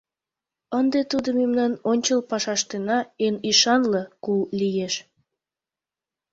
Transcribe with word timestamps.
Ынде 0.79 0.99
тудо 1.11 1.29
мемнан 1.39 1.73
ончыл 1.91 2.19
пашаштына 2.29 2.97
эн 3.25 3.35
ӱшанле 3.49 4.01
кул 4.23 4.39
лиеш. 4.59 4.93